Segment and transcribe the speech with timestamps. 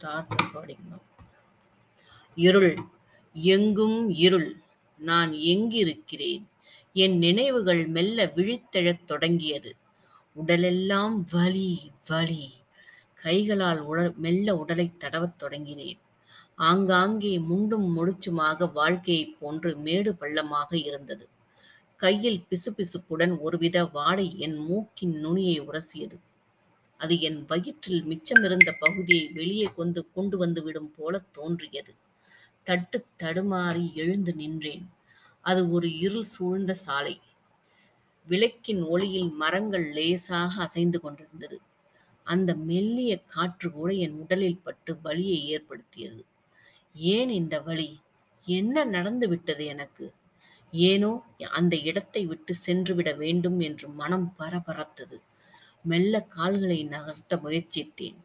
[0.00, 1.00] Start recording
[2.34, 2.78] இருள்
[3.34, 4.60] எங்கும் இருள்
[4.98, 6.46] நான் எங்கிருக்கிறேன்?
[6.92, 9.76] என் நினைவுகள் மெல்ல விழித்தெழத் தொடங்கியது.
[10.32, 12.52] உடலெல்லாம் வலி வலி.
[13.14, 15.98] கைகளால் உடல் மெல்ல உடலை தடவத் தொடங்கினேன்.
[16.54, 21.28] ஆங்காங்கே முண்டும் முடிச்சுமாக வாழ்க்கையைப் போன்று மேடு பள்ளமாக இருந்தது.
[21.96, 26.18] கையில் பிசுபிசுப்புடன் ஒருவித வாடை என் மூக்கின் நுனியை உரசியது.
[27.00, 31.92] அது என் வயிற்றில் மிச்சமிருந்த பகுதியை வெளியே கொண்டு கொண்டு வந்து விடும் போலத் தோன்றியது.
[32.62, 34.84] தட்டு தடுமாறி எழுந்து நின்றேன்.
[35.44, 37.14] அது ஒரு இருள் சூழ்ந்த சாலை.
[38.28, 41.58] விளக்கின் ஒளியில் மரங்கள் லேசாக அசைந்து கொண்டிருந்தது.
[42.26, 46.22] அந்த மெல்லிய காற்று கூட என் உடலில் பட்டு வலியை ஏற்படுத்தியது.
[46.94, 47.90] ஏன் இந்த வழி
[48.46, 50.06] என்ன நடந்து விட்டது எனக்கு?
[50.72, 51.10] ஏனோ
[51.50, 55.16] அந்த இடத்தை விட்டு சென்றுவிட வேண்டும் என்று மனம் பரபரத்தது.
[55.82, 58.16] மெல்ல கால்களை நகர்த்த முயற்சித்தேன்.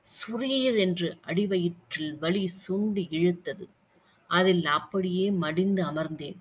[0.00, 3.68] சுரீர் என்று அடிவயிற்றில் வலி சுண்டி இழுத்தது.
[4.28, 6.36] அதில் அப்படியே மடிந்து அமர்ந்தேன்.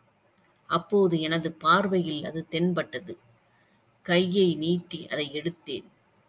[0.66, 3.18] அப்போது எனது பார்வையில் அது தென்பட்டது.
[4.02, 5.84] கையை நீட்டி அதை எடுத்தேன்.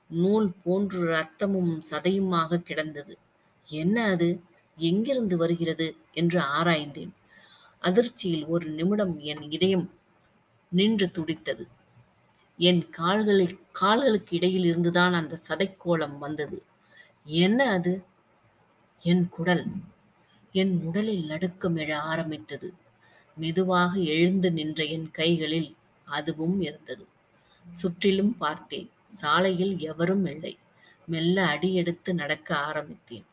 [0.08, 3.18] நூல் போன்று ரத்தமும் சதையுமாக கிடந்தது.
[3.66, 4.40] என்ன அது?
[4.76, 5.96] எங்கிருந்து வருகிறது?
[6.12, 7.10] என்று ஆராய்ந்தேன்.
[7.80, 9.90] அதிர்ச்சியில் ஒரு நிமிடம் என் இதயம்
[10.68, 11.66] நின்று துடித்தது.
[12.56, 16.64] என் கால்களில் கால்களுக்கு இடையில் இருந்துதான் அந்த சதைக்கோளம் வந்தது.
[17.24, 18.04] என்ன அது?
[18.98, 19.66] என் குடல்.
[20.52, 22.74] என் உடலில் நடுக்கம் எழ ஆரம்பித்தது.
[23.36, 27.06] மெதுவாக எழுந்து நின்ற என் கைகளில் அதுவும் இருந்தது.
[27.70, 28.90] சுற்றிலும் பார்த்தேன்.
[29.06, 30.58] சாலையில் எவரும் இல்லை.
[31.06, 33.26] மெல்ல அடியெடுத்து நடக்க ஆரம்பித்தேன்.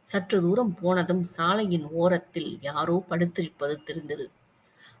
[0.00, 4.30] சற்று தூரம் போனதும் சாலையின் ஓரத்தில் யாரோ படுத்திருப்பது தெரிந்தது.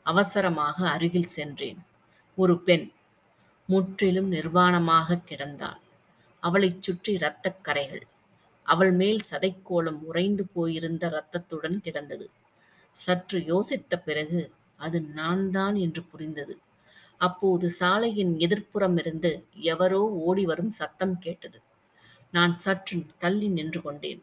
[0.02, 1.78] அவசரமாக அருகில் சென்றேன்.
[2.36, 2.92] ஒரு பெண்.
[3.68, 5.80] முற்றிலும் நிர்வாணமாக கிடந்தாள்.
[6.42, 8.04] அவளைச் சுற்றி இரத்தக் கரைகள்.
[8.66, 12.26] அவள் மேல் சதைக்கோளம் உறைந்து போயிருந்த இரத்தத்துடன் கிடந்தது.
[12.94, 14.40] சற்று யோசித்த பிறகு
[14.76, 16.54] அது நான் தான் என்று புரிந்தது.
[17.18, 19.30] அப்போது சாலையின் எதிர்ப்புறமிருந்து
[19.64, 21.58] எவரோ ஓடி வரும் சத்தம் கேட்டது.
[22.34, 24.22] நான் சற்று தள்ளி நின்று கொண்டேன்.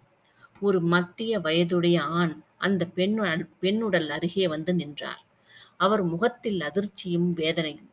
[0.61, 3.19] ஒரு மத்திய வயதுடைய ஆண் அந்த பெண்
[3.61, 5.23] பெண்ணுடல் அருகே வந்து நின்றார்.
[5.77, 7.91] அவர் முகத்தில் அதிர்ச்சியும் வேதனையும்.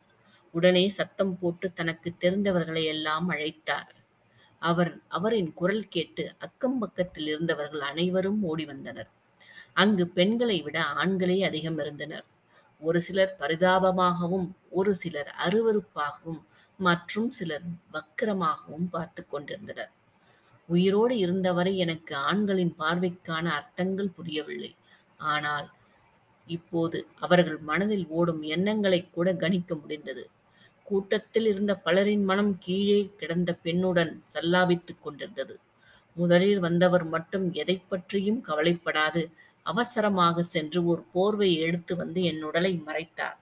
[0.53, 3.93] உடனே சத்தம் போட்டு தனக்கு தெரிந்தவர்களை எல்லாம் அழைத்தார்.
[4.63, 9.11] அவர் அவரின் குரல் கேட்டு அக்கம் பக்கத்தில் இருந்தவர்கள் அனைவரும் ஓடி வந்தனர்.
[9.73, 12.27] அங்கு பெண்களை விட ஆண்களே அதிகம் இருந்தனர்.
[12.83, 16.41] ஒரு சிலர் பரிதாபமாகவும் ஒரு சிலர் அருவருப்பாகவும்
[16.79, 19.93] மற்றும் சிலர் வக்கிரமாகவும் பார்த்து கொண்டிருந்தனர்.
[20.69, 24.73] உயிரோடு இருந்தவரை எனக்கு ஆண்களின் பார்வைக்கான அர்த்தங்கள் புரியவில்லை.
[25.19, 25.69] ஆனால்
[26.51, 30.25] இப்போது அவர்கள் மனதில் ஓடும் எண்ணங்களை கூட கணிக்க முடிந்தது.
[30.89, 35.55] கூட்டத்தில் இருந்த பலரின் மனம் கீழே கிடந்த பெண்ணுடன் சல்லாபித்துக் கொண்டிருந்தது.
[36.15, 39.23] முதலில் வந்தவர் மட்டும் எதை பற்றியும் கவலைப்படாது.
[39.63, 43.39] அவசரமாக சென்று ஒரு போர்வையை எடுத்து வந்து என் உடலை மறைத்தார்.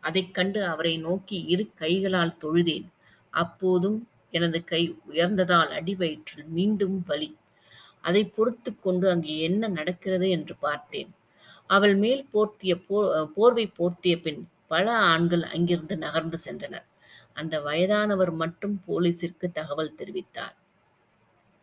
[0.00, 2.86] அதைக் கண்டு அவரை நோக்கி இரு கைகளால் தொழுதேன்.
[3.34, 3.98] அப்போதும்
[4.30, 7.30] எனது கை உயர்ந்ததால் அடிவயிற்றில் மீண்டும் வலி.
[8.00, 11.10] அதை பொறுத்து கொண்டு அங்கே என்ன நடக்கிறது என்று பார்த்தேன்.
[11.66, 12.98] அவள் மேல் போர்த்திய போ
[13.34, 16.86] போர்வை போர்த்திய பின் பல ஆண்கள் அங்கிருந்து நகர்ந்து சென்றனர்.
[17.32, 20.56] அந்த வயதானவர் மட்டும் போலீசிற்கு தகவல் தெரிவித்தார்.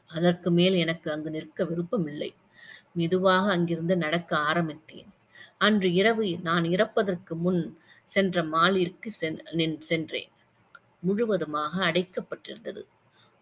[0.10, 2.32] அதற்கு மேல் எனக்கு அங்கு நிற்க விருப்பமில்லை.
[2.94, 5.10] மெதுவாக அங்கிருந்து நடக்க ஆரம்பித்தேன்.
[5.58, 7.62] அன்று இரவு நான் இறப்பதற்கு முன்
[8.04, 9.10] சென்ற மாலிற்கு
[9.80, 10.32] சென்றேன்.
[11.00, 12.82] முழுவதுமாக அடைக்கப்பட்டிருந்தது.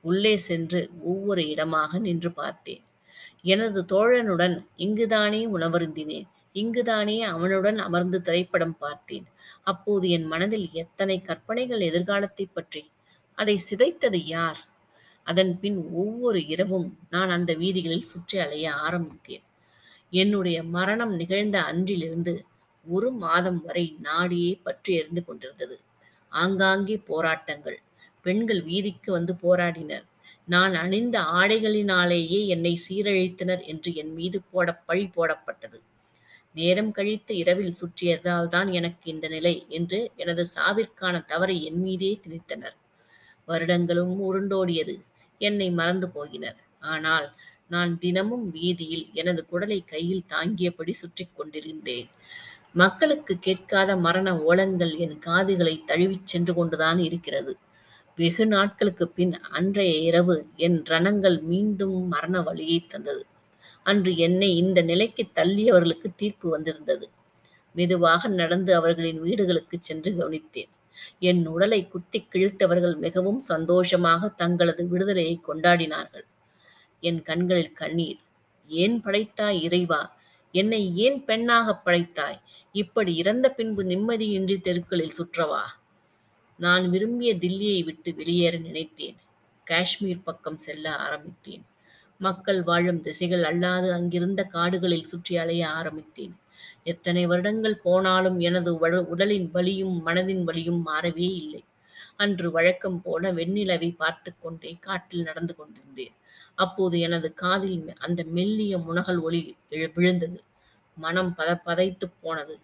[0.02, 2.84] உள்ளே சென்று ஒவ்வொரு இடமாக நின்று பார்த்தேன்.
[3.42, 6.28] எனது தோழனுடன் இங்குதானே உணவருந்தினேன்.
[6.56, 9.28] இங்குதானே அவனுடன் அமர்ந்து திரைப்படம் பார்த்தேன்.
[9.62, 12.92] அப்போது என் மனதில் எத்தனை கற்பனைகள் எதிர்காலத்தை பற்றி.
[13.38, 14.60] அதை சிதைத்தது யார்?
[15.24, 19.44] அதன் பின் ஒவ்வொரு இரவும் நான் அந்த வீதிகளில் சுற்றி அலைய ஆரம்பித்தேன்.
[20.14, 22.34] என்னுடைய மரணம் நிகழ்ந்த அன்றிலிருந்து
[22.86, 25.78] ஒரு மாதம் வரை நாடியே பற்றி எறிந்து கொண்டிருந்தது.
[26.32, 27.80] ஆங்காங்கே போராட்டங்கள்.
[28.22, 30.06] பெண்கள் வீதிக்கு வந்து போராடினர்.
[30.46, 35.80] நான் அணிந்த ஆடைகளினாலேயே என்னை சீரழித்தனர் என்று என் மீது போட பழி போடப்பட்டது.
[36.56, 42.76] நேரம் கழித்து இரவில் சுற்றியதால் தான் எனக்கு இந்த நிலை என்று எனது சாவிற்கான தவறை என் மீதே திணித்தனர்.
[43.48, 44.96] வருடங்களும் உருண்டோடியது.
[45.42, 46.60] என்னை மறந்து போகினர்.
[46.80, 47.28] ஆனால்
[47.68, 52.10] நான் தினமும் வீதியில் எனது குடலை கையில் தாங்கியபடி சுற்றி கொண்டிருந்தேன்.
[52.74, 57.54] மக்களுக்கு கேட்காத மரண ஓலங்கள் என் காதுகளை தழுவிச் சென்று கொண்டுதான் இருக்கிறது.
[58.16, 63.24] வெகு நாட்களுக்கு பின் அன்றைய இரவு என் ரணங்கள் மீண்டும் மரண வழியை தந்தது.
[63.84, 67.10] அன்று என்னை இந்த நிலைக்கு தள்ளியவர்களுக்கு தீர்ப்பு வந்திருந்தது.
[67.74, 70.70] மெதுவாக நடந்து அவர்களின் வீடுகளுக்கு சென்று கவனித்தேன்.
[71.20, 76.24] என் உடலை குத்தி கிழித்தவர்கள் மிகவும் சந்தோஷமாக தங்களது விடுதலையை கொண்டாடினார்கள்.
[77.00, 78.20] என் கண்களில் கண்ணீர்.
[78.68, 80.20] ஏன் படைத்தாய் இறைவா?
[80.52, 82.42] என்னை ஏன் பெண்ணாகப் படைத்தாய்?
[82.72, 85.62] இப்படி இறந்த பின்பு நிம்மதியின்றி தெருக்களில் சுற்றவா?
[86.58, 89.16] நான் விரும்பிய தில்லியை விட்டு வெளியேற நினைத்தேன்.
[89.66, 91.66] காஷ்மீர் பக்கம் செல்ல ஆரம்பித்தேன்.
[92.22, 96.38] மக்கள் வாழும் திசைகள் அல்லாது அங்கிருந்த காடுகளில் சுற்றி அலைய ஆரம்பித்தேன்.
[96.84, 98.78] எத்தனை வருடங்கள் போனாலும் எனது
[99.10, 101.64] உடலின் வலியும் மனதின் வலியும் மாறவே இல்லை.
[102.16, 106.12] அன்று வழக்கம் போல வெண்ணிலவை பார்த்து கொண்டே காட்டில் நடந்து கொண்டிருந்தேன்.
[106.56, 109.58] அப்போது எனது காதில் மெ- அந்த மெல்லிய முனகல் ஒளி
[109.94, 110.42] விழுந்தது.
[110.96, 112.60] மனம் பத பதைத்துப் போனது.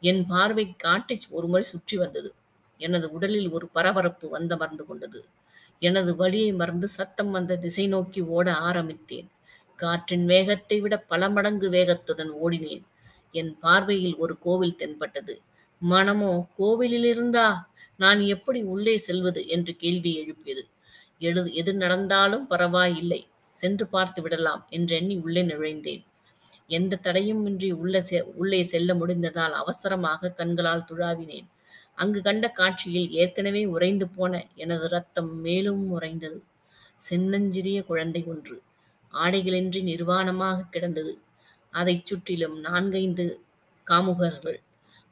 [0.00, 2.34] என் பார்வை காட்டை ஒருமுறை சுற்றி வந்தது.
[2.78, 5.24] எனது உடலில் ஒரு பரபரப்பு வந்தமர்ந்து கொண்டது.
[5.82, 9.28] எனது வழியை மறந்து சத்தம் வந்த திசை நோக்கி ஓட ஆரம்பித்தேன்.
[9.78, 12.84] காற்றின் வேகத்தை விட பல மடங்கு வேகத்துடன் ஓடினேன்.
[13.32, 15.34] என் பார்வையில் ஒரு கோவில் தென்பட்டது.
[15.82, 17.48] மனமோ கோவிலிலிருந்தா?
[17.96, 19.48] நான் எப்படி உள்ளே செல்வது?
[19.48, 20.62] என்று கேள்வி எழுப்பியது.
[21.18, 23.20] எது எது நடந்தாலும் பரவாயில்லை.
[23.54, 26.02] சென்று பார்த்து விடலாம் என்றெண்ணி உள்ளே நுழைந்தேன்.
[26.68, 31.46] எந்த தடையும் இன்றி உள்ள செ உள்ளே செல்ல முடிந்ததால் அவசரமாக கண்களால் துழாவினேன்.
[31.96, 36.42] அங்கு கண்ட காட்சியில் ஏற்கனவே உறைந்து போன எனது ரத்தம் மேலும் உறைந்தது.
[36.96, 38.62] சின்னஞ்சிறிய குழந்தை ஒன்று
[39.14, 41.18] ஆடைகளின்றி நிர்வாணமாக கிடந்தது.
[41.70, 43.26] அதைச் சுற்றிலும் நான்கைந்து
[43.86, 44.58] காமுகர்கள்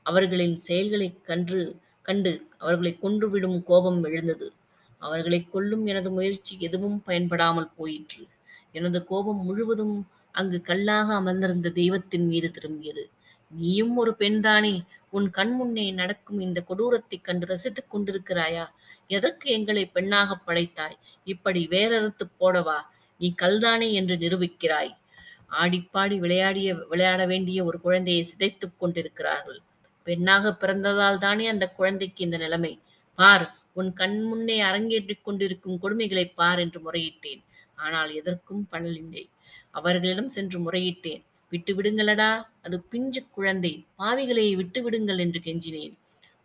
[0.02, 1.60] அவர்களின் செயல்களைக் கன்று
[2.02, 4.52] கண்டு அவர்களை கொன்றுவிடும் கோபம் எழுந்தது.
[4.98, 8.26] அவர்களை கொல்லும் எனது முயற்சி எதுவும் பயன்படாமல் போயிற்று.
[8.72, 13.04] எனது கோபம் முழுவதும் அங்கு கல்லாக அமர்ந்திருந்த தெய்வத்தின் மீது திரும்பியது.
[13.54, 14.80] நீயும் ஒரு பெண்தானே
[15.10, 18.66] உன் கண் முன்னே நடக்கும் இந்த கொடூரத்தைக் கண்டு ரசித்துக் கொண்டிருக்கிறாயா?
[19.06, 20.98] எதற்கு எங்களை பெண்ணாகப் படைத்தாய்?
[21.24, 22.80] இப்படி வேறறுத்து போடவா?
[23.18, 24.96] நீ கல்தானே என்று நிரூபிக்கிறாய்.
[25.50, 29.60] ஆடிப்பாடி விளையாடிய விளையாட வேண்டிய ஒரு குழந்தையை சிதைத்துக் கொண்டிருக்கிறார்கள்.
[30.04, 32.80] பெண்ணாக பிறந்ததால் தானே அந்த குழந்தைக்கு இந்த நிலைமை.
[33.14, 37.44] பார் உன் கண் முன்னே அரங்கேற்றிக் கொண்டிருக்கும் கொடுமைகளை பார் என்று முறையிட்டேன்.
[37.74, 39.28] ஆனால் எதற்கும் பணலில்லை.
[39.70, 41.24] அவர்களிடம் சென்று முறையிட்டேன்.
[41.54, 42.30] விட்டு விடுங்களடா.
[42.62, 43.72] அது பிஞ்சு குழந்தை.
[43.98, 45.94] பாவிகளை விட்டு விடுங்கள் என்று கெஞ்சினேன்.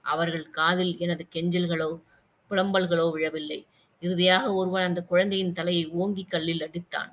[0.05, 1.91] அவர்கள் காதில் எனது கெஞ்சல்களோ
[2.51, 3.59] புலம்பல்களோ விழவில்லை.
[4.03, 7.11] இறுதியாக ஒருவன் அந்த குழந்தையின் தலையை ஓங்கி கல்லில் அடித்தான்.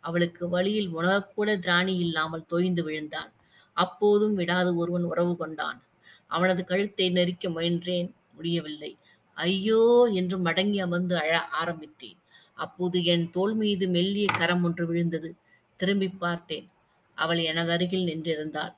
[0.00, 3.30] அவளுக்கு வழியில் உணவக்கூட திராணி இல்லாமல் தொய்ந்து விழுந்தாள்
[3.76, 5.78] அப்போதும் விடாது ஒருவன் உறவு கொண்டான்.
[6.26, 8.08] அவனது கழுத்தை நெரிக்க முயன்றேன்.
[8.36, 8.90] முடியவில்லை.
[9.36, 9.80] ஐயோ
[10.12, 12.18] என்று மடங்கி அமர்ந்து அழ ஆரம்பித்தேன்.
[12.54, 15.30] அப்போது என் தோள் மீது மெல்லிய கரம் ஒன்று விழுந்தது.
[15.78, 16.66] திரும்பி பார்த்தேன்.
[17.14, 18.74] அவள் எனது அருகில் நின்றிருந்தாள்.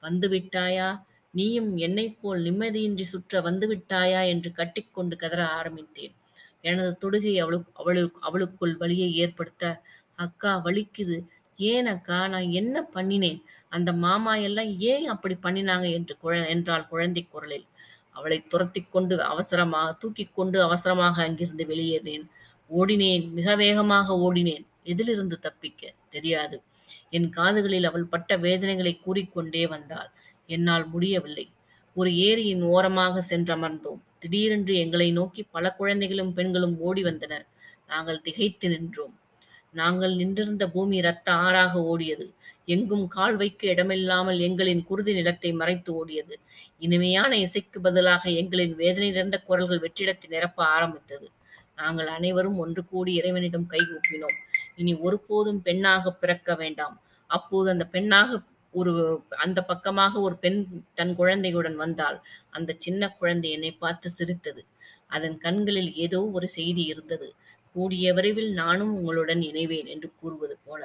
[0.00, 0.88] வந்து விட்டாயா
[1.30, 6.14] நீயும் என்னைப் போல் நிம்மதியின்றி சுற்ற வந்து விட்டாயா என்று கட்டிக்கொண்டு கதற ஆரம்பித்தேன்.
[6.62, 9.82] எனது தொடுகை அவளுக்கு அவளுக்கு அவளுக்குள் வழியை ஏற்படுத்த
[10.16, 11.18] அக்கா வலிக்குது.
[11.56, 12.28] ஏன் அக்கா?
[12.28, 13.42] நான் என்ன பண்ணினேன்?
[13.68, 15.92] அந்த மாமா எல்லாம் ஏன் அப்படி பண்ணினாங்க?
[15.92, 17.66] என்று குழ என்றாள் குழந்தை குரலில்.
[18.10, 22.26] அவளை துரத்தி கொண்டு அவசரமாக தூக்கிக் கொண்டு அவசரமாக அங்கிருந்து வெளியேறினேன்.
[22.78, 23.30] ஓடினேன்.
[23.30, 24.64] மிக வேகமாக ஓடினேன்.
[24.82, 25.92] எதிலிருந்து தப்பிக்க?
[26.08, 26.62] தெரியாது.
[27.10, 30.10] என் காதுகளில் அவள் பட்ட வேதனைகளை கூறிக்கொண்டே வந்தாள்.
[30.46, 31.46] என்னால் முடியவில்லை.
[31.96, 34.00] ஒரு ஏரியின் ஓரமாக சென்றமர்ந்தோம்.
[34.18, 37.46] திடீரென்று எங்களை நோக்கி பல குழந்தைகளும் பெண்களும் ஓடி வந்தனர்.
[37.86, 39.14] நாங்கள் திகைத்து நின்றோம்.
[39.72, 42.26] நாங்கள் நின்றிருந்த பூமி இரத்த ஆறாக ஓடியது.
[42.64, 46.34] எங்கும் கால் வைக்க இடமில்லாமல் எங்களின் குருதி நிலத்தை மறைத்து ஓடியது.
[46.78, 51.28] இனிமையான இசைக்கு பதிலாக எங்களின் வேதனை நிறைந்த குரல்கள் வெற்றிடத்தை நிரப்ப ஆரம்பித்தது.
[51.76, 54.38] நாங்கள் அனைவரும் ஒன்று கூடி இறைவனிடம் கைகூப்பினோம்
[54.78, 56.94] இனி ஒருபோதும் பெண்ணாக பிறக்க வேண்டாம்.
[57.30, 58.40] அப்போது அந்த பெண்ணாக
[58.74, 58.92] ஒரு
[59.36, 60.58] அந்த பக்கமாக ஒரு பெண்
[60.94, 62.16] தன் குழந்தையுடன் வந்தால்
[62.50, 64.62] அந்த சின்ன குழந்தை என்னை பார்த்து சிரித்தது.
[65.06, 67.28] அதன் கண்களில் ஏதோ ஒரு செய்தி இருந்தது.
[67.72, 70.82] கூடிய விரைவில் நானும் உங்களுடன் இணைவேன் என்று கூறுவது போல.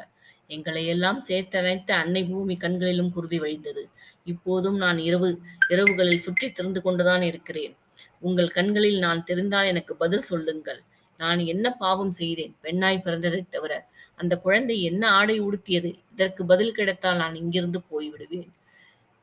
[0.49, 3.83] எங்களையெல்லாம் சேர்த்தனைத்த அன்னை பூமி கண்களிலும் குருதி வழிந்தது.
[4.23, 5.29] இப்போதும் நான் இரவு
[5.73, 7.75] இரவுகளில் சுற்றி திறந்து கொண்டுதான் இருக்கிறேன்.
[8.19, 10.81] உங்கள் கண்களில் நான் தெரிந்தால் எனக்கு பதில் சொல்லுங்கள்.
[11.21, 12.55] நான் என்ன பாவம் செய்தேன்?
[12.61, 15.95] பெண்ணாய் பிறந்ததைத் தவிர அந்த குழந்தை என்ன ஆடை உடுத்தியது?
[16.11, 18.49] இதற்கு பதில் கிடைத்தால் நான் இங்கிருந்து போய்விடுவேன்.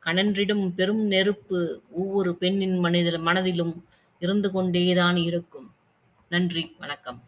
[0.05, 3.87] கணன்றிடும் பெரும் நெருப்பு ஒவ்வொரு பெண்ணின் மனித மனதிலும்
[4.19, 5.71] இருந்து கொண்டேதான் இருக்கும்.
[6.29, 7.23] நன்றி வணக்கம்.